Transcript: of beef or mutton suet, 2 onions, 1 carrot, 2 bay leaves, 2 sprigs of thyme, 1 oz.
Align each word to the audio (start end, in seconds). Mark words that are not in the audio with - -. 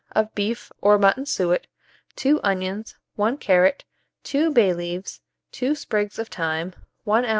of 0.13 0.33
beef 0.33 0.71
or 0.81 0.97
mutton 0.97 1.27
suet, 1.27 1.67
2 2.15 2.39
onions, 2.43 2.95
1 3.17 3.37
carrot, 3.37 3.85
2 4.23 4.49
bay 4.49 4.73
leaves, 4.73 5.21
2 5.51 5.75
sprigs 5.75 6.17
of 6.17 6.27
thyme, 6.27 6.73
1 7.03 7.23
oz. 7.25 7.29